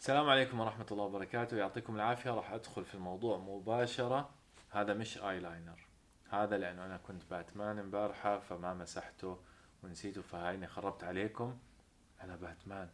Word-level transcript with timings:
السلام 0.00 0.28
عليكم 0.28 0.60
ورحمة 0.60 0.86
الله 0.90 1.04
وبركاته. 1.04 1.56
يعطيكم 1.56 1.96
العافية. 1.96 2.30
راح 2.30 2.52
أدخل 2.52 2.84
في 2.84 2.94
الموضوع 2.94 3.38
مباشرة. 3.38 4.30
هذا 4.70 4.94
مش 4.94 5.18
آي 5.18 5.40
لاينر 5.40 5.86
هذا 6.30 6.58
لأنه 6.58 6.84
أنا 6.86 6.96
كنت 6.96 7.22
باتمان 7.30 7.78
امبارحة 7.78 8.38
فما 8.38 8.74
مسحته 8.74 9.38
ونسيته 9.84 10.22
فهايني 10.22 10.66
خربت 10.66 11.04
عليكم. 11.04 11.58
أنا 12.24 12.36
باتمان. 12.36 12.88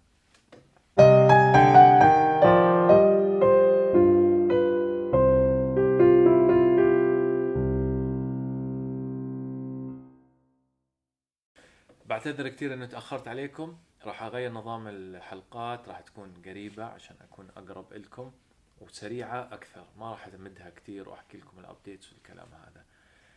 بعتذر 12.06 12.48
كثير 12.48 12.74
إنه 12.74 12.86
تأخرت 12.86 13.28
عليكم. 13.28 13.76
راح 14.06 14.22
أغير 14.22 14.52
نظام 14.52 14.88
الحلقات 14.88 15.88
راح 15.88 16.00
تكون 16.00 16.42
قريبة 16.44 16.84
عشان 16.84 17.16
أكون 17.20 17.50
أقرب 17.56 17.92
لكم 17.92 18.32
وسريعة 18.80 19.54
أكثر. 19.54 19.86
ما 19.98 20.10
راح 20.10 20.26
امدها 20.26 20.70
كثير 20.70 21.08
وأحكي 21.08 21.38
لكم 21.38 21.58
الابديتس 21.58 22.12
والكلام 22.12 22.48
هذا. 22.54 22.84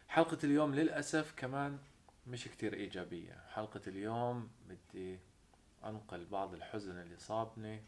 حلقة 0.07 0.37
اليوم 0.43 0.75
للأسف 0.75 1.33
كمان 1.37 1.79
مش 2.27 2.47
كثير 2.47 2.73
إيجابية. 2.73 3.43
حلقة 3.49 3.81
اليوم 3.87 4.49
بدي 4.67 5.19
أنقل 5.85 6.25
بعض 6.25 6.53
الحزن 6.53 6.97
اللي 7.01 7.17
صابني 7.17 7.83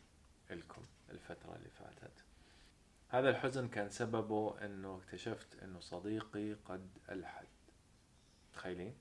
لكم 0.50 0.82
الفترة 1.10 1.56
اللي 1.56 1.70
فاتت. 1.70 2.24
هذا 3.10 3.30
الحزن 3.30 3.68
كان 3.68 3.90
سببه 3.90 4.66
إنه 4.66 4.98
اكتشفت 4.98 5.64
إنه 5.64 5.80
صديقي 5.80 6.54
قد 6.54 6.90
ألحد. 7.10 7.48
تخيلين؟ 8.54 8.96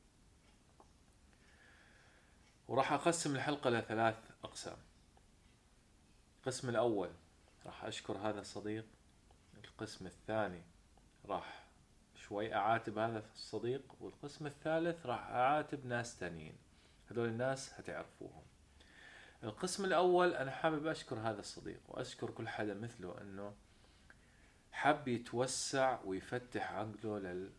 وراح 2.71 2.93
أقسم 2.93 3.37
الحلقة 3.37 3.71
لثلاث 3.71 4.17
أقسام. 4.45 4.77
القسم 6.39 6.69
الأول 6.69 7.11
راح 7.67 7.85
أشكر 7.85 8.19
هذا 8.19 8.41
الصديق. 8.41 8.85
القسم 9.65 10.07
الثاني 10.07 10.63
راح 11.25 11.65
شوي 12.15 12.55
أعاتب 12.55 12.99
هذا 12.99 13.25
الصديق. 13.35 13.83
والقسم 14.01 14.47
الثالث 14.47 15.07
راح 15.07 15.27
أعاتب 15.27 15.87
ناس 15.87 16.19
تانيين. 16.19 16.57
هذول 17.11 17.29
الناس 17.29 17.73
هتعرفوهم. 17.75 18.43
القسم 19.45 19.85
الأول 19.85 20.35
أنا 20.35 20.51
حابب 20.51 20.87
أشكر 20.87 21.17
هذا 21.17 21.41
الصديق 21.41 21.81
وأشكر 21.89 22.31
كل 22.31 22.49
حدا 22.49 22.75
مثله 22.75 23.21
أنه 23.21 23.55
حب 24.73 25.09
يتوسع 25.09 26.01
ويفتح 26.05 26.73
عقله 26.73 27.51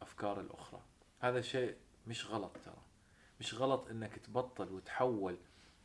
للأفكار 0.00 0.40
الأخرى. 0.40 0.82
هذا 1.20 1.40
شيء 1.40 1.76
مش 2.06 2.26
غلط 2.26 2.56
ترى. 2.64 2.89
مش 3.40 3.54
غلط 3.54 3.88
إنك 3.88 4.16
تبطل 4.18 4.72
وتحول 4.72 5.38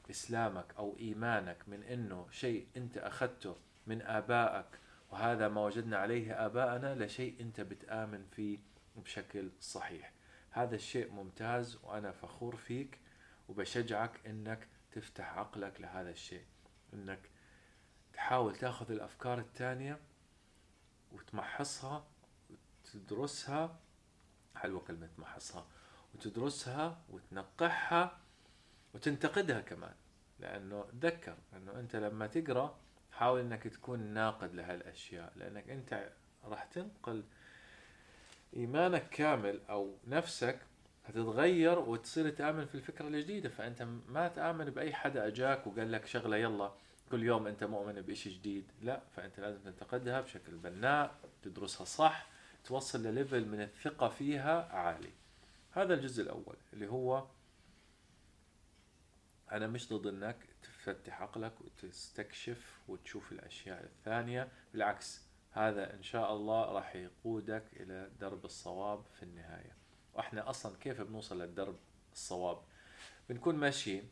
إسلامك 0.10 0.74
أو 0.78 0.98
إيمانك 1.00 1.70
من 1.70 1.84
إنه 1.84 2.28
شيء 2.32 2.68
أنت 2.78 2.98
أخذته 2.98 3.56
من 3.88 4.02
آبائك 4.02 4.80
وهذا 5.12 5.48
ما 5.48 5.62
وجدنا 5.66 5.98
عليه 5.98 6.46
آباءنا 6.46 7.06
لشيء 7.06 7.42
أنت 7.42 7.62
بتآمن 7.62 8.26
فيه 8.32 8.60
بشكل 8.96 9.52
صحيح. 9.62 10.14
هذا 10.52 10.76
الشيء 10.76 11.12
ممتاز 11.12 11.80
وأنا 11.84 12.12
فخور 12.12 12.56
فيك 12.56 13.00
وبشجعك 13.50 14.26
إنك 14.28 14.68
تفتح 14.92 15.38
عقلك 15.38 15.82
لهذا 15.82 16.10
الشيء 16.10 16.46
إنك 16.94 17.30
تحاول 18.14 18.56
تأخذ 18.56 18.92
الأفكار 18.92 19.40
الثانية 19.40 20.00
وتمحصها 21.12 22.08
وتدرسها 22.50 23.80
حلوة 24.56 24.80
كلمة 24.80 25.08
تمحصها. 25.18 25.68
وتدرسها 26.16 27.02
وتنقحها 27.10 28.18
وتنتقدها 28.94 29.62
كمان. 29.62 29.94
لأنه 30.40 30.86
تذكر 31.02 31.36
إنه 31.56 31.80
أنت 31.80 31.96
لما 31.96 32.28
تقرأ 32.28 32.78
حاول 33.12 33.40
إنك 33.40 33.64
تكون 33.64 34.00
ناقد 34.00 34.56
لهالأشياء 34.56 35.34
لأنك 35.36 35.70
أنت 35.70 36.10
راح 36.44 36.64
تنقل 36.64 37.24
إيمانك 38.56 39.10
كامل 39.10 39.60
أو 39.70 39.98
نفسك 40.08 40.60
هتتغير 41.06 41.80
وتصير 41.80 42.30
تآمن 42.30 42.66
في 42.66 42.76
الفكرة 42.76 43.08
الجديدة. 43.08 43.50
فأنت 43.50 43.88
ما 44.08 44.28
تآمن 44.28 44.66
بأي 44.66 44.94
حدا 44.94 45.28
أجاك 45.28 45.68
وقال 45.68 45.92
لك 45.92 46.06
شغلة 46.06 46.38
يلا 46.38 46.72
كل 47.12 47.24
يوم 47.24 47.48
أنت 47.48 47.64
مؤمن 47.64 48.02
بإشي 48.02 48.30
جديد. 48.30 48.72
لا 48.82 49.02
فأنت 49.16 49.40
لازم 49.40 49.60
تنتقدها 49.60 50.22
بشكل 50.22 50.52
بناء 50.52 51.16
تدرسها 51.44 51.86
صح 51.86 52.28
توصل 52.64 53.04
لليفل 53.04 53.48
من 53.48 53.62
الثقة 53.62 54.10
فيها 54.10 54.76
عالي. 54.76 55.12
هذا 55.76 55.94
الجزء 55.94 56.24
الأول 56.24 56.58
اللي 56.74 56.88
هو 56.88 57.28
أنا 59.52 59.68
مش 59.68 59.94
ضد 59.94 60.08
إنك 60.08 60.46
تفتح 60.64 61.22
عقلك 61.22 61.62
وتستكشف 61.62 62.80
وتشوف 62.88 63.32
الأشياء 63.32 63.84
الثانية 63.84 64.52
بالعكس 64.74 65.22
هذا 65.52 65.94
إن 65.94 66.04
شاء 66.04 66.34
الله 66.34 66.72
راح 66.72 66.96
يقودك 66.96 67.64
إلى 67.74 68.12
درب 68.20 68.46
الصواب 68.46 69.06
في 69.14 69.24
النهاية. 69.24 69.76
وإحنا 70.14 70.50
أصلا 70.50 70.78
كيف 70.78 71.02
بنوصل 71.02 71.42
للدرب 71.42 71.78
الصواب؟ 72.14 72.62
بنكون 73.30 73.56
ماشيين 73.56 74.12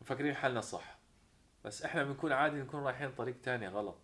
مفكرين 0.00 0.34
حالنا 0.34 0.60
صح 0.60 0.98
بس 1.64 1.82
إحنا 1.82 2.04
بنكون 2.04 2.32
عادي 2.32 2.56
نكون 2.56 2.80
رايحين 2.80 3.12
طريق 3.12 3.40
تاني 3.40 3.68
غلط. 3.68 3.98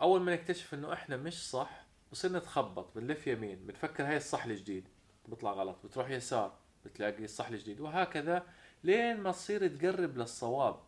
أول 0.00 0.20
ما 0.20 0.34
نكتشف 0.34 0.74
إنه 0.74 0.92
إحنا 0.92 1.16
مش 1.16 1.50
صح 1.50 1.86
بصير 2.12 2.32
نتخبط 2.32 2.94
بنلف 2.94 3.26
يمين 3.26 3.66
بنفكر 3.66 4.06
هاي 4.06 4.16
الصح 4.16 4.44
الجديد. 4.44 4.88
بيطلع 5.28 5.52
غلط 5.52 5.86
بتروح 5.86 6.10
يسار 6.10 6.58
بتلاقي 6.84 7.24
الصح 7.24 7.48
الجديد. 7.48 7.80
وهكذا 7.80 8.46
لين 8.84 9.20
ما 9.20 9.32
تصير 9.32 9.68
تقرب 9.68 10.18
للصواب. 10.18 10.80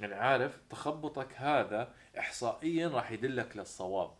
يعني 0.00 0.14
عارف 0.14 0.60
تخبطك 0.70 1.32
هذا 1.34 1.94
احصائيا 2.18 2.88
راح 2.88 3.12
يدلك 3.12 3.56
للصواب. 3.56 4.10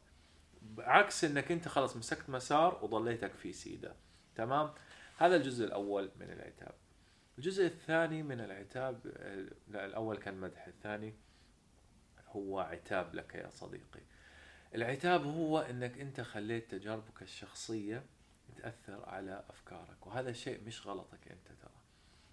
عكس 0.79 1.25
إنك 1.25 1.53
أنت 1.53 1.69
خلص 1.69 1.97
مسكت 1.97 2.31
مسار 2.31 2.85
وضليتك 2.85 3.33
في 3.33 3.53
سيدة. 3.53 3.95
تمام؟ 4.35 4.71
هذا 5.19 5.37
الجزء 5.37 5.65
الأول 5.65 6.11
من 6.21 6.31
العتاب. 6.31 6.75
الجزء 7.39 7.67
الثاني 7.67 8.23
من 8.23 8.41
العتاب 8.41 9.07
لا 9.69 9.87
الأول 9.87 10.17
كان 10.17 10.41
مدح 10.41 10.67
الثاني 10.67 11.15
هو 12.29 12.61
عتاب 12.61 13.15
لك 13.15 13.35
يا 13.35 13.49
صديقي. 13.51 14.01
العتاب 14.75 15.25
هو 15.25 15.59
إنك 15.59 15.99
أنت 15.99 16.21
خليت 16.21 16.71
تجاربك 16.71 17.23
الشخصية 17.23 18.05
تأثر 18.51 19.09
على 19.09 19.45
أفكارك. 19.51 20.07
وهذا 20.07 20.33
شيء 20.33 20.61
مش 20.67 20.87
غلطك 20.87 21.29
أنت 21.29 21.47
ترى. 21.63 21.81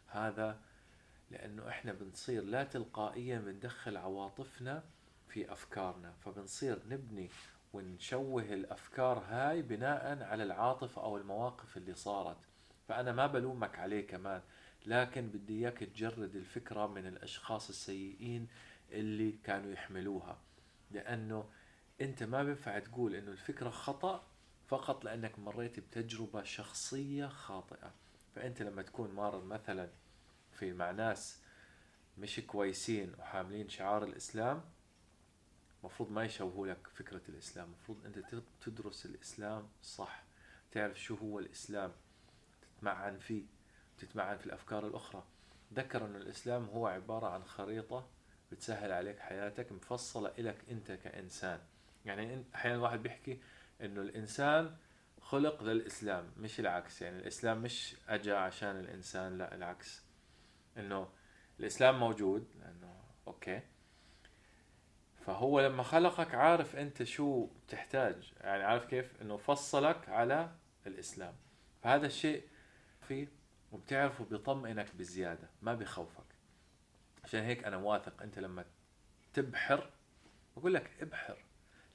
هذا 0.07 0.59
لأنه 1.31 1.69
إحنا 1.69 1.93
بنصير 1.93 2.43
لا 2.43 2.63
تلقائيا 2.63 3.39
بندخل 3.39 3.97
عواطفنا 3.97 4.83
في 5.27 5.51
أفكارنا. 5.51 6.13
فبنصير 6.25 6.79
نبني 6.89 7.29
ونشوه 7.73 8.43
الأفكار 8.43 9.19
هاي 9.29 9.61
بناء 9.61 10.23
على 10.23 10.43
العاطفة 10.43 11.03
أو 11.03 11.17
المواقف 11.17 11.77
اللي 11.77 11.95
صارت. 11.95 12.37
فأنا 12.87 13.11
ما 13.11 13.27
بلومك 13.27 13.79
عليه 13.79 14.07
كمان. 14.07 14.41
لكن 14.85 15.27
بدي 15.27 15.59
إياك 15.59 15.77
تجرد 15.77 16.35
الفكرة 16.35 16.87
من 16.87 17.07
الأشخاص 17.07 17.69
السيئين 17.69 18.47
اللي 18.91 19.31
كانوا 19.31 19.71
يحملوها. 19.71 20.37
لأنه 20.91 21.49
أنت 22.01 22.23
ما 22.23 22.43
بينفع 22.43 22.79
تقول 22.79 23.15
إنه 23.15 23.31
الفكرة 23.31 23.69
خطأ 23.69 24.23
فقط 24.67 25.05
لأنك 25.05 25.39
مريت 25.39 25.79
بتجربة 25.79 26.43
شخصية 26.43 27.27
خاطئة. 27.27 27.93
فأنت 28.35 28.61
لما 28.61 28.81
تكون 28.81 29.11
مار 29.11 29.43
مثلا 29.43 29.89
في 30.51 30.73
مع 30.73 30.91
ناس 30.91 31.41
مش 32.17 32.39
كويسين 32.39 33.13
وحاملين 33.19 33.69
شعار 33.69 34.03
الإسلام 34.03 34.63
مفروض 35.83 36.11
ما 36.11 36.25
يشوهوا 36.25 36.67
لك 36.67 36.87
فكرة 36.87 37.21
الإسلام. 37.29 37.71
مفروض 37.71 38.05
أنت 38.05 38.19
تدرس 38.61 39.05
الإسلام 39.05 39.67
صح 39.81 40.23
تعرف 40.71 40.99
شو 41.01 41.15
هو 41.15 41.39
الإسلام 41.39 41.91
تتمعن 42.61 43.19
فيه 43.19 43.43
تتمعن 43.97 44.37
في 44.37 44.45
الأفكار 44.45 44.87
الأخرى. 44.87 45.23
ذكر 45.73 46.05
أن 46.05 46.15
الإسلام 46.15 46.65
هو 46.65 46.87
عبارة 46.87 47.27
عن 47.27 47.43
خريطة 47.43 48.07
بتسهل 48.51 48.91
عليك 48.91 49.19
حياتك 49.19 49.71
مفصلة 49.71 50.31
إلك 50.39 50.57
أنت 50.71 50.91
كإنسان. 50.91 51.59
يعني 52.05 52.43
أحيانا 52.55 52.75
الواحد 52.77 53.03
بيحكي 53.03 53.39
إنه 53.81 54.01
الإنسان 54.01 54.75
خلق 55.21 55.63
للإسلام 55.63 56.31
مش 56.37 56.59
العكس. 56.59 57.01
يعني 57.01 57.17
الإسلام 57.17 57.61
مش 57.61 57.95
اجى 58.07 58.31
عشان 58.31 58.79
الإنسان 58.79 59.37
لا 59.37 59.55
العكس. 59.55 60.03
إنه 60.77 61.09
الإسلام 61.59 61.99
موجود 61.99 62.47
لأنه 62.59 63.03
أوكي. 63.27 63.61
فهو 65.25 65.59
لما 65.59 65.83
خلقك 65.83 66.35
عارف 66.35 66.75
أنت 66.75 67.03
شو 67.03 67.49
تحتاج. 67.67 68.33
يعني 68.41 68.63
عارف 68.63 68.85
كيف؟ 68.85 69.21
إنه 69.21 69.37
فصلك 69.37 70.09
على 70.09 70.55
الإسلام. 70.87 71.35
فهذا 71.83 72.05
الشيء 72.07 72.47
فيه 73.07 73.27
وبتعرفه 73.71 74.25
بيطمئنك 74.25 74.95
بزيادة 74.95 75.49
ما 75.61 75.73
بخوفك 75.73 76.23
عشان 77.23 77.43
هيك 77.43 77.63
أنا 77.63 77.77
واثق 77.77 78.21
أنت 78.21 78.39
لما 78.39 78.65
تبحر 79.33 79.89
بقول 80.57 80.73
لك 80.73 80.91
ابحر. 81.01 81.37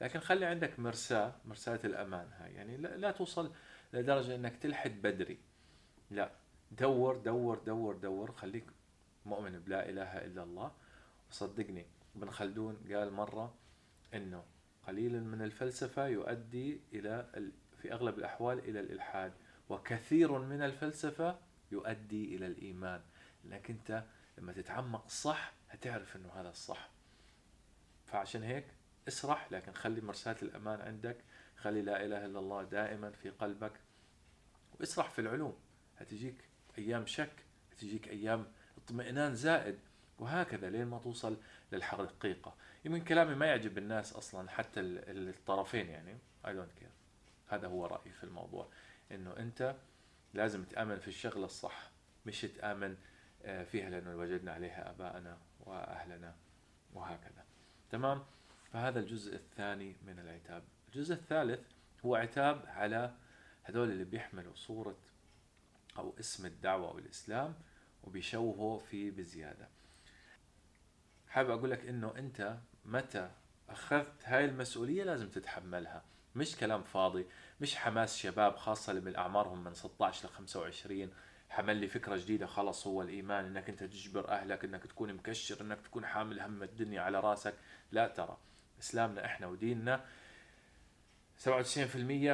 لكن 0.03 0.21
خلي 0.21 0.47
عندك 0.47 0.79
مرساة 0.79 1.35
مرساة 1.45 1.81
الأمان 1.85 2.29
هاي. 2.39 2.55
يعني 2.55 2.77
لا, 2.77 3.11
توصل 3.11 3.53
لدرجة 3.93 4.35
أنك 4.35 4.57
تلحد 4.57 5.03
بدري. 5.03 5.39
لا 6.11 6.31
دور 6.71 7.17
دور 7.17 7.59
دور 7.59 7.97
دور. 7.97 8.33
خليك 8.33 8.65
مؤمن 9.27 9.59
بلا 9.59 9.89
إله 9.89 10.25
إلا 10.25 10.43
الله. 10.43 10.73
وصدقني 11.31 11.87
ابن 12.17 12.31
خلدون 12.31 12.77
قال 12.93 13.13
مرة 13.13 13.55
إنه 14.15 14.45
قليل 14.87 15.25
من 15.25 15.43
الفلسفة 15.43 16.07
يؤدي 16.07 16.81
إلى 16.93 17.31
في 17.83 17.93
أغلب 17.93 18.19
الأحوال 18.19 18.59
إلى 18.59 18.81
الإلحاد 18.81 19.33
وكثير 19.69 20.39
من 20.39 20.63
الفلسفة 20.63 21.39
يؤدي 21.73 22.37
إلى 22.37 22.47
الإيمان. 22.47 23.01
لانك 23.45 23.71
أنت 23.71 24.05
لما 24.39 24.53
تتعمق 24.53 25.09
صح 25.09 25.53
هتعرف 25.71 26.17
إنه 26.17 26.33
هذا 26.35 26.51
الصح. 26.51 26.91
فعشان 28.07 28.43
هيك 28.43 28.67
اسرح 29.09 29.53
لكن 29.53 29.73
خلي 29.73 30.01
مرساة 30.01 30.37
الأمان 30.43 30.81
عندك. 30.81 31.17
خلي 31.57 31.83
لا 31.83 32.05
إله 32.05 32.25
إلا 32.25 32.39
الله 32.39 32.63
دائما 32.63 33.11
في 33.11 33.31
قلبك. 33.31 33.73
واسرح 34.81 35.11
في 35.11 35.19
العلوم. 35.19 35.57
هتجيك 35.99 36.45
أيام 36.79 37.07
شك 37.07 37.45
هتجيك 37.73 38.09
أيام 38.09 38.47
اطمئنان 38.77 39.35
زائد. 39.35 39.79
وهكذا 40.19 40.71
لين 40.71 40.87
ما 40.87 40.99
توصل 40.99 41.37
للحقيقة. 41.73 42.55
يمكن 42.85 43.05
كلامي 43.05 43.35
ما 43.35 43.47
يعجب 43.47 43.79
الناس 43.79 44.13
أصلا 44.13 44.51
حتى 44.51 44.81
الطرفين 44.81 45.89
يعني. 45.89 46.19
I 46.45 46.49
don't 46.49 46.81
care. 46.81 46.93
هذا 47.49 47.69
هو 47.69 47.87
رأيي 47.87 48.13
في 48.13 48.25
الموضوع. 48.25 48.69
إنه 49.13 49.37
أنت 49.37 49.77
لازم 50.35 50.65
تآمن 50.65 50.99
في 50.99 51.09
الشغلة 51.09 51.45
الصح. 51.45 51.91
مش 52.27 52.41
تآمن 52.41 52.97
آه، 53.45 53.65
فيها 53.65 53.91
لأنه 53.91 54.17
وجدنا 54.17 54.53
عليها 54.53 54.91
آباءنا 54.91 55.39
وأهلنا 55.61 56.35
وهكذا. 56.95 57.45
تمام؟ 57.91 58.25
فهذا 58.73 59.01
الجزء 59.01 59.35
الثاني 59.35 59.97
من 60.07 60.19
العتاب. 60.19 60.63
الجزء 60.89 61.15
الثالث 61.15 61.61
هو 62.05 62.15
عتاب 62.15 62.65
على 62.67 63.15
هذول 63.63 63.91
اللي 63.91 64.05
بيحملوا 64.05 64.55
صورة 64.55 64.99
أو 65.99 66.15
اسم 66.21 66.47
الدعوة 66.47 66.95
والإسلام 66.95 67.55
وبيشوهوا 68.05 68.79
فيه 68.79 69.11
بزيادة. 69.11 69.69
حابب 71.29 71.51
أقول 71.51 71.71
لك 71.71 71.87
إنه 71.87 72.15
أنت 72.17 72.59
متى 72.85 73.31
أخذت 73.69 74.25
هاي 74.25 74.45
المسؤولية 74.45 75.05
لازم 75.05 75.29
تتحملها. 75.29 76.05
مش 76.37 76.57
كلام 76.57 76.83
فاضي 76.83 77.27
مش 77.61 77.77
حماس 77.77 78.17
شباب 78.17 78.57
خاصة 78.57 78.91
اللي 78.91 79.03
من 79.03 79.17
أعمارهم 79.17 79.65
من 79.65 79.75
16 79.75 80.29
ل 80.29 80.31
25 80.33 81.11
حمل 81.51 81.77
لي 81.77 81.89
فكرة 81.89 82.17
جديدة 82.17 82.47
خلص 82.47 82.87
هو 82.87 83.03
الإيمان 83.03 83.45
إنك 83.45 83.69
أنت 83.69 83.85
تجبر 83.85 84.29
أهلك 84.29 84.65
إنك 84.65 84.83
تكون 84.83 85.15
مكشر 85.15 85.61
إنك 85.61 85.81
تكون 85.81 86.07
حامل 86.07 86.41
هم 86.41 86.63
الدنيا 86.63 87.01
على 87.01 87.21
رأسك. 87.21 87.55
لا 87.93 88.09
ترى. 88.09 88.39
إسلامنا 88.83 89.25
إحنا 89.25 89.47
وديننا 89.47 90.05
97% 91.39 91.47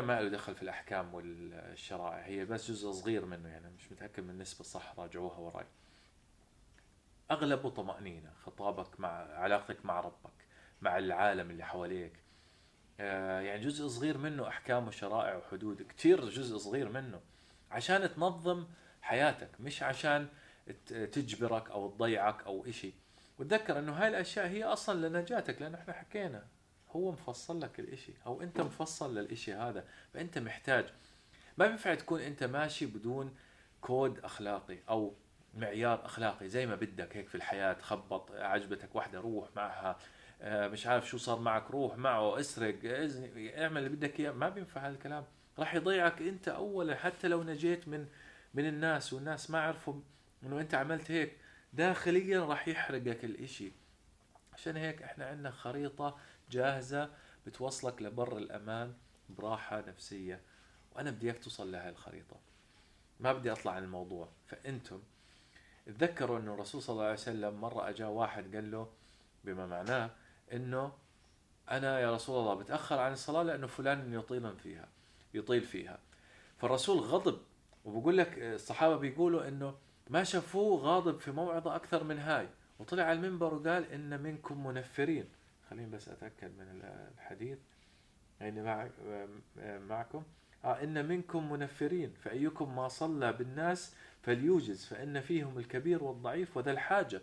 ما 0.00 0.21
له 0.21 0.29
دخل 0.29 0.55
في 0.55 0.62
الأحكام 0.62 1.15
والشرائع. 1.15 2.27
هي 2.27 2.45
بس 2.45 2.71
جزء 2.71 2.91
صغير 2.91 3.25
منه 3.25 3.49
يعني 3.49 3.71
مش 3.71 3.93
متأكد 3.93 4.23
من 4.23 4.31
النسبة 4.31 4.65
صح 4.65 4.95
راجعوها 4.99 5.39
وراي. 5.39 5.67
أغلبه 7.31 7.71
طمأنينة 7.71 8.33
خطابك 8.43 9.00
مع 9.00 9.09
علاقتك 9.35 9.85
مع 9.85 10.00
ربك 10.00 10.33
مع 10.83 10.99
العالم 10.99 11.50
اللي 11.50 11.65
حواليك. 11.65 12.12
آه، 13.00 13.41
يعني 13.41 13.65
جزء 13.65 13.89
صغير 13.89 14.19
منه 14.19 14.49
أحكام 14.49 14.89
وشرائع 14.89 15.37
وحدود 15.37 15.83
كتير 15.83 16.29
جزء 16.29 16.56
صغير 16.56 16.89
منه 16.89 17.21
عشان 17.71 18.15
تنظم 18.15 18.67
حياتك 19.03 19.50
مش 19.61 19.83
عشان 19.83 20.29
تجبرك 20.87 21.71
أو 21.71 21.91
تضيعك 21.91 22.43
أو 22.43 22.67
إشي. 22.67 22.93
وتذكر 23.38 23.79
إنه 23.79 23.93
هاي 23.93 24.08
الأشياء 24.08 24.46
هي 24.46 24.64
أصلا 24.64 25.08
لنجاتك 25.08 25.62
لأنه 25.62 25.79
إحنا 25.79 25.93
حكينا. 25.93 26.44
هو 26.90 27.12
مفصل 27.12 27.61
لك 27.61 27.81
الإشي 27.81 28.12
أو 28.26 28.43
أنت 28.43 28.61
مفصل 28.61 29.19
للإشي 29.19 29.55
هذا 29.55 29.85
فأنت 30.14 30.38
محتاج. 30.38 30.85
ما 31.58 31.67
بينفع 31.67 31.94
تكون 31.94 32.20
أنت 32.20 32.44
ماشي 32.44 32.87
بدون 32.87 33.35
كود 33.81 34.19
أخلاقي 34.19 34.79
أو 34.88 35.14
معيار 35.55 36.05
أخلاقي 36.05 36.49
زي 36.49 36.67
ما 36.67 36.75
بدك 36.75 37.17
هيك 37.17 37.29
في 37.29 37.35
الحياة 37.35 37.76
خبط 37.81 38.32
عجبتك 38.32 38.94
واحدة 38.96 39.20
روح 39.20 39.49
معها. 39.56 39.99
آه، 40.43 40.69
مش 40.69 40.87
عارف 40.87 41.08
شو 41.08 41.19
صار 41.19 41.38
معك 41.38 41.70
روح 41.70 41.96
معه 41.96 42.40
اسرق 42.40 42.79
اعمل 43.58 43.79
اللي 43.79 43.88
بدك 43.88 44.20
إياه. 44.20 44.31
ما 44.31 44.49
بينفع 44.49 44.88
هالكلام. 44.88 45.25
راح 45.58 45.75
يضيعك 45.75 46.23
أنت 46.23 46.49
اولا 46.49 46.96
حتى 46.96 47.29
لو 47.29 47.43
نجيت 47.43 47.88
من 47.88 48.06
من 48.55 48.69
الناس 48.69 49.12
والناس 49.12 49.50
ما 49.50 49.61
عرفوا 49.61 49.94
إنه 50.43 50.61
أنت 50.61 50.75
عملت 50.75 51.11
هيك. 51.11 51.37
داخليا 51.73 52.41
راح 52.41 52.69
يحرقك 52.69 53.25
الإشي. 53.25 53.73
عشان 54.53 54.76
هيك 54.76 55.03
إحنا 55.03 55.26
عندنا 55.26 55.50
خريطة 55.50 56.17
جاهزة 56.50 57.11
بتوصلك 57.47 58.03
لبر 58.03 58.38
الأمان 58.38 58.94
براحة 59.29 59.81
نفسية. 59.81 60.41
وأنا 60.93 61.11
بدي 61.11 61.26
إياك 61.26 61.44
توصل 61.44 61.73
لهي 61.73 61.88
الخريطة. 61.88 62.37
ما 63.20 63.32
بدي 63.32 63.53
أطلع 63.53 63.73
عن 63.73 63.85
الموضوع. 63.85 64.29
فأنتم 64.47 65.03
تذكروا 65.87 66.38
إنه 66.38 66.55
الرسول 66.55 66.82
صلى 66.82 66.93
الله 66.94 67.05
عليه 67.05 67.15
وسلم 67.15 67.61
مرة 67.61 67.88
أجا 67.88 68.06
واحد 68.06 68.55
قال 68.55 68.71
له 68.71 68.91
بما 69.44 69.67
معناه 69.67 70.11
إنه 70.53 70.93
أنا 71.71 72.00
يا 72.00 72.14
رسول 72.14 72.41
الله 72.41 72.55
بتأخر 72.55 72.99
عن 72.99 73.12
الصلاة 73.12 73.43
لأنه 73.43 73.67
فلان 73.67 74.14
يطيل 74.14 74.56
فيها 74.56 74.88
يطيل 75.35 75.62
فيها. 75.62 75.99
فالرسول 76.59 76.99
غضب. 76.99 77.38
وبقول 77.85 78.19
لك 78.19 78.38
الصحابة 78.38 78.97
بيقولوا 78.97 79.49
إنه 79.49 79.75
ما 80.10 80.25
شافوه 80.25 80.81
غاضب 80.81 81.19
في 81.19 81.31
موعظة 81.31 81.76
أكثر 81.76 82.05
من 82.05 82.19
هاي. 82.19 82.49
وطلع 82.78 83.02
على 83.02 83.19
المنبر 83.19 83.55
وقال 83.55 83.93
إن 83.93 84.20
منكم 84.22 84.66
منفرين. 84.66 85.25
خليني 85.70 85.90
بس 85.90 86.08
أتأكد 86.08 86.50
من 86.58 86.82
الحديث. 87.19 87.58
يعني 88.40 88.62
مع 88.62 88.88
معكم. 89.88 90.22
آه 90.64 90.82
إن 90.82 91.08
منكم 91.08 91.52
منفرين. 91.52 92.14
فأيكم 92.22 92.76
ما 92.76 92.88
صلى 92.88 93.32
بالناس 93.32 93.94
فليوجز. 94.22 94.84
فإن 94.84 95.20
فيهم 95.20 95.58
الكبير 95.58 96.05
والضعيف 96.05 96.56
وذا 96.56 96.70
الحاجة. 96.70 97.22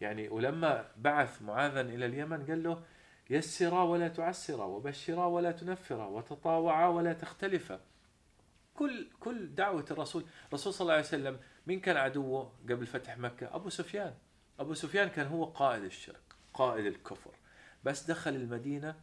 يعني 0.00 0.28
ولما 0.28 0.88
بعث 0.96 1.42
معاذا 1.42 1.80
إلى 1.80 2.06
اليمن 2.06 2.46
قال 2.46 2.62
له 2.62 2.82
يسرا 3.30 3.82
ولا 3.82 4.08
تعسرا 4.08 4.64
وبشرا 4.64 5.26
ولا 5.26 5.52
تنفرا 5.52 6.06
وتطاوعا 6.06 6.88
ولا 6.88 7.12
تختلفا. 7.12 7.80
كل 8.74 9.06
كل 9.20 9.54
دعوة 9.54 9.84
الرسول. 9.90 10.24
الرسول 10.48 10.72
صلى 10.72 10.80
الله 10.80 10.92
عليه 10.92 11.02
وسلم 11.02 11.38
مين 11.68 11.80
كان 11.80 11.96
عدوه 11.96 12.52
قبل 12.70 12.86
فتح 12.86 13.18
مكة؟ 13.18 13.54
أبو 13.54 13.70
سفيان. 13.70 14.14
أبو 14.60 14.74
سفيان 14.74 15.08
كان 15.08 15.26
هو 15.26 15.44
قائد 15.44 15.84
الشرك 15.84 16.22
قائد 16.54 16.86
الكفر. 16.86 17.34
بس 17.84 18.10
دخل 18.10 18.34
المدينة 18.34 19.00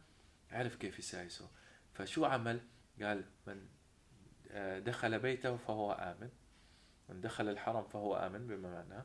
عرف 0.52 0.76
كيف 0.76 0.98
يسايسه. 0.98 1.48
فشو 1.94 2.24
عمل؟ 2.24 2.60
قال 3.02 3.24
من 3.46 3.66
آه، 4.50 4.78
دخل 4.78 5.18
بيته 5.18 5.56
فهو 5.56 5.92
آمن. 5.92 6.30
من 7.08 7.20
دخل 7.20 7.48
الحرم 7.48 7.84
فهو 7.84 8.16
آمن 8.16 8.46
بما 8.46 8.70
معناه. 8.70 9.04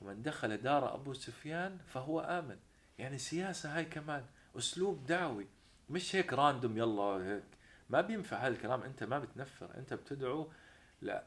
ومن 0.00 0.22
دخل 0.22 0.56
دار 0.56 0.94
أبو 0.94 1.14
سفيان 1.14 1.78
فهو 1.86 2.20
آمن. 2.20 2.58
يعني 2.98 3.18
سياسة 3.18 3.76
هاي 3.76 3.84
كمان 3.84 4.24
أسلوب 4.58 5.06
دعوي. 5.06 5.46
مش 5.90 6.16
هيك 6.16 6.32
راندوم 6.32 6.78
يلا 6.78 7.02
هيك. 7.02 7.44
ما 7.90 8.00
بينفع 8.00 8.46
هالكلام. 8.46 8.82
أنت 8.82 9.04
ما 9.04 9.18
بتنفر 9.18 9.76
أنت 9.76 9.94
بتدعو. 9.94 10.52
لا 11.00 11.24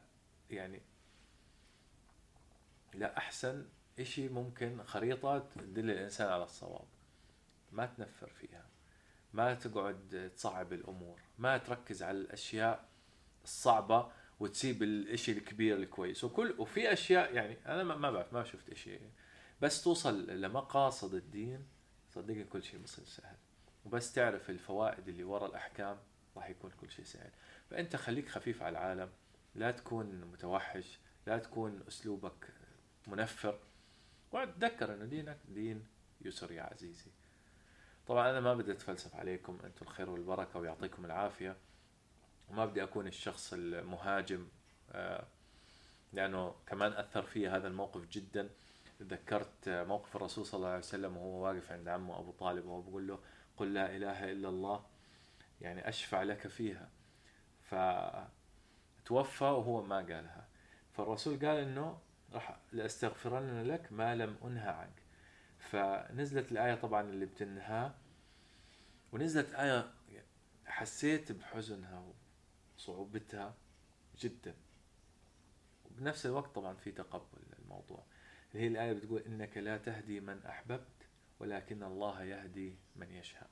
يعني 0.50 0.82
لا 2.94 3.18
أحسن 3.18 3.66
إشي 3.98 4.28
ممكن 4.28 4.82
خريطة 4.82 5.38
تدل 5.38 5.90
الإنسان 5.90 6.28
على 6.28 6.44
الصواب. 6.44 6.88
ما 7.72 7.86
تنفر 7.86 8.28
فيها 8.28 8.66
ما 9.32 9.54
تقعد 9.54 10.32
تصعب 10.36 10.72
الأمور 10.72 11.20
ما 11.38 11.58
تركز 11.58 12.02
على 12.02 12.18
الأشياء 12.18 12.88
الصعبة 13.44 14.12
وتسيب 14.40 14.82
الإشي 14.82 15.32
الكبير 15.32 15.76
الكويس. 15.76 16.24
وكل 16.24 16.54
وفي 16.58 16.92
أشياء 16.92 17.34
يعني 17.34 17.56
أنا 17.66 17.84
ما 17.84 18.10
بعرف 18.10 18.32
ما 18.32 18.44
شفت 18.44 18.70
إشي. 18.70 18.98
بس 19.60 19.84
توصل 19.84 20.40
لمقاصد 20.40 21.14
الدين 21.14 21.66
صدقني 22.08 22.44
كل 22.44 22.62
شيء 22.62 22.80
بصير 22.80 23.04
سهل. 23.04 23.36
وبس 23.84 24.12
تعرف 24.12 24.50
الفوائد 24.50 25.08
اللي 25.08 25.24
ورا 25.24 25.46
الأحكام 25.46 25.98
راح 26.36 26.50
يكون 26.50 26.70
كل 26.70 26.90
شيء 26.90 27.04
سهل. 27.04 27.30
فأنت 27.70 27.96
خليك 27.96 28.28
خفيف 28.28 28.62
على 28.62 28.78
العالم 28.78 29.10
لا 29.54 29.70
تكون 29.70 30.20
متوحش 30.20 30.98
لا 31.26 31.38
تكون 31.38 31.82
أسلوبك 31.88 32.48
منفر. 33.10 33.58
وتذكر 34.32 34.94
انه 34.94 35.04
دينك 35.04 35.38
دين 35.48 35.86
يسر 36.20 36.52
يا 36.52 36.62
عزيزي. 36.62 37.10
طبعا 38.06 38.30
أنا 38.30 38.40
ما 38.40 38.54
بدي 38.54 38.72
أتفلسف 38.72 39.16
عليكم 39.16 39.58
أنتم 39.64 39.86
الخير 39.86 40.10
والبركة 40.10 40.58
ويعطيكم 40.58 41.04
العافية. 41.04 41.56
وما 42.48 42.66
بدي 42.66 42.82
أكون 42.82 43.06
الشخص 43.06 43.52
المهاجم 43.52 44.48
آه، 44.92 45.26
لأنه 46.12 46.54
كمان 46.66 46.92
أثر 46.92 47.22
في 47.22 47.48
هذا 47.48 47.68
الموقف 47.68 48.08
جدا. 48.08 48.50
تذكرت 48.98 49.68
موقف 49.68 50.16
الرسول 50.16 50.46
صلى 50.46 50.58
الله 50.58 50.68
عليه 50.68 50.78
وسلم 50.78 51.16
وهو 51.16 51.44
واقف 51.44 51.72
عند 51.72 51.88
عمه 51.88 52.18
أبو 52.18 52.30
طالب 52.30 52.66
وهو 52.66 52.80
بيقول 52.82 53.08
له 53.08 53.18
قل 53.56 53.74
لا 53.74 53.96
إله 53.96 54.32
إلا 54.32 54.48
الله 54.48 54.84
يعني 55.60 55.88
أشفع 55.88 56.22
لك 56.22 56.46
فيها. 56.46 56.90
فتوفى 57.62 59.44
وهو 59.44 59.82
ما 59.82 59.96
قالها. 59.96 60.48
فالرسول 60.92 61.46
قال 61.46 61.58
إنه 61.58 61.98
راح 62.32 62.60
لاستغفرن 62.72 63.62
لك 63.62 63.92
ما 63.92 64.14
لم 64.14 64.36
أنهى 64.44 64.68
عنك. 64.68 65.02
فنزلت 65.58 66.52
الآية 66.52 66.74
طبعا 66.74 67.00
اللي 67.02 67.26
بتنهى 67.26 67.92
ونزلت 69.12 69.54
آية 69.54 69.92
حسيت 70.66 71.32
بحزنها 71.32 72.12
صعوبتها 72.76 73.54
جدا. 74.18 74.54
وبنفس 75.84 76.26
الوقت 76.26 76.54
طبعا 76.54 76.74
في 76.74 76.92
تقبل 76.92 77.42
الموضوع 77.58 78.04
اللي 78.52 78.64
هي 78.64 78.68
الآية 78.68 78.92
بتقول 78.92 79.20
إنك 79.22 79.56
لا 79.56 79.78
تهدي 79.78 80.20
من 80.20 80.42
أحببت 80.46 81.06
ولكن 81.40 81.82
الله 81.82 82.24
يهدي 82.24 82.76
من 82.96 83.10
يشاء. 83.10 83.50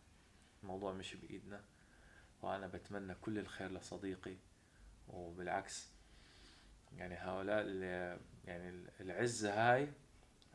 الموضوع 0.63 0.93
مش 0.93 1.15
بإيدنا 1.15 1.65
وأنا 2.43 2.67
بتمنى 2.67 3.15
كل 3.15 3.39
الخير 3.39 3.73
لصديقي 3.73 4.37
وبالعكس 5.09 5.89
يعني 6.97 7.15
هؤلاء 7.15 7.67
يعني 8.45 8.85
العزة 9.01 9.53
هاي 9.55 9.89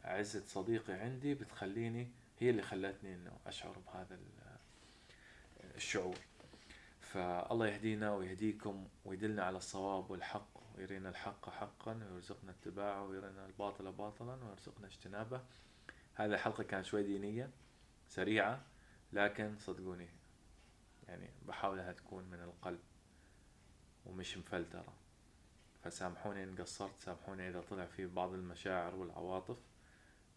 عزة 0.03 0.45
صديقي 0.45 0.93
عندي 0.93 1.33
بتخليني 1.33 2.11
هي 2.39 2.49
اللي 2.49 2.61
خلتني 2.61 3.13
إنه 3.13 3.37
أشعر 3.45 3.77
بهذا 3.79 4.19
الشعور. 5.75 6.17
فالله 6.99 7.67
يهدينا 7.67 8.13
ويهديكم 8.13 8.87
ويدلنا 9.05 9.43
على 9.43 9.57
الصواب 9.57 10.11
والحق 10.11 10.49
ويرينا 10.77 11.09
الحق 11.09 11.49
حقا 11.49 12.09
ويرزقنا 12.11 12.51
اتباعه 12.51 13.03
ويرينا 13.03 13.45
الباطل 13.45 13.91
باطلا 13.91 14.43
ويرزقنا 14.43 14.87
اجتنابه. 14.87 15.41
هذه 16.13 16.33
الحلقة 16.33 16.63
كانت 16.63 16.85
شوي 16.85 17.03
دينية 17.03 17.49
سريعة 18.07 18.61
لكن 19.13 19.57
صدقوني 19.59 20.09
يعني 21.07 21.29
بحاول 21.47 21.79
إنها 21.79 21.91
تكون 21.91 22.23
من 22.23 22.41
القلب 22.41 22.79
ومش 24.05 24.37
مفلترة. 24.37 24.93
فسامحوني 25.83 26.43
إن 26.43 26.55
قصرت 26.55 26.97
سامحوني 26.97 27.49
إذا 27.49 27.61
طلع 27.61 27.85
فيه 27.85 28.05
بعض 28.05 28.33
المشاعر 28.33 28.95
والعواطف 28.95 29.57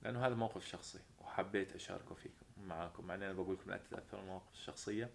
لأنه 0.02 0.26
هذا 0.26 0.34
موقف 0.34 0.66
شخصي 0.66 1.00
وحبيت 1.20 1.74
أشاركه 1.74 2.14
فيكم 2.14 2.46
معاكم. 2.64 3.06
مع 3.06 3.14
أنا 3.14 3.32
بقول 3.32 3.54
لكم 3.54 3.70
لا 3.70 3.76
تتأثروا 3.76 4.22
المواقف 4.22 4.52
الشخصية 4.52 5.10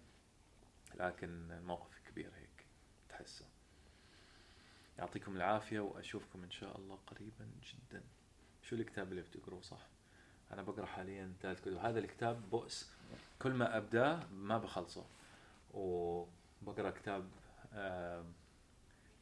لكن 0.94 1.50
الموقف 1.52 2.00
كبير 2.08 2.30
هيك 2.36 2.66
تحسه. 3.08 3.44
يعطيكم 4.98 5.36
العافية 5.36 5.80
وأشوفكم 5.80 6.42
إن 6.42 6.50
شاء 6.50 6.78
الله 6.78 6.98
قريبا 7.06 7.48
جدا. 7.62 8.02
شو 8.62 8.76
الكتاب 8.76 9.10
اللي 9.10 9.22
بتقروه 9.22 9.60
صح؟ 9.60 9.86
أنا 10.52 10.62
بقرأ 10.62 10.86
حاليا 10.86 11.34
ثالث 11.40 11.60
كتب 11.60 11.76
هذا 11.76 11.98
الكتاب 11.98 12.50
بؤس. 12.50 12.92
كل 13.38 13.52
ما 13.52 13.76
ابداه 13.76 14.26
ما 14.26 14.58
بخلصه. 14.58 15.06
وبقرأ 15.74 16.90
كتاب 16.90 17.30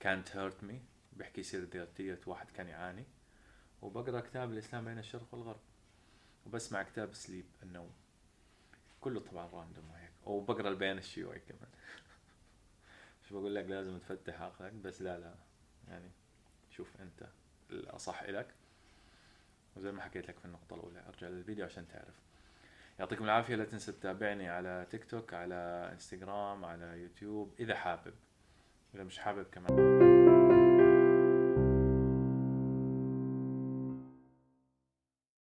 كانت 0.01 0.37
هيرت 0.37 0.65
مي 0.65 0.81
بيحكي 1.13 1.43
سيرة 1.43 1.69
ذاتية 1.75 2.21
واحد 2.27 2.51
كان 2.51 2.69
يعاني 2.69 3.05
وبقرأ 3.83 4.21
كتاب 4.21 4.53
الإسلام 4.53 4.85
بين 4.85 4.99
الشرق 4.99 5.27
والغرب 5.33 5.61
وبسمع 6.47 6.83
كتاب 6.83 7.15
sleep 7.15 7.45
النوم. 7.63 7.93
كله 9.01 9.21
طبعا 9.21 9.47
random 9.47 9.91
وهيك 9.91 10.13
وبقرأ 10.27 10.69
البيان 10.69 10.99
الشيوعي 10.99 11.41
كمان. 11.41 11.71
مش 13.25 13.33
بقول 13.33 13.55
لك؟ 13.55 13.65
لازم 13.65 13.99
تفتح 13.99 14.43
عقلك 14.43 14.73
بس 14.73 15.03
لا 15.03 15.19
لا. 15.19 15.35
يعني 15.89 16.11
شوف 16.71 17.01
أنت 17.01 17.29
الأصح 17.71 18.23
لك 18.23 18.55
وزي 19.77 19.93
ما 19.93 20.03
حكيت 20.03 20.29
لك 20.29 20.39
في 20.39 20.45
النقطة 20.45 20.75
الأولى 20.75 21.05
أرجع 21.09 21.29
للفيديو 21.29 21.65
عشان 21.65 21.89
تعرف. 21.89 22.15
يعطيكم 22.99 23.25
العافية 23.25 23.55
لا 23.55 23.65
تنسى 23.65 23.93
تتابعني 23.93 24.49
على 24.49 24.87
تيك 24.91 25.05
توك 25.05 25.35
على 25.35 25.91
إنستغرام 25.93 26.65
على 26.65 27.03
يوتيوب 27.03 27.55
إذا 27.61 27.75
حابب. 27.75 28.15
إذا 28.95 29.05
مش 29.05 29.19
حابب 29.19 29.47
كمان. 29.53 30.10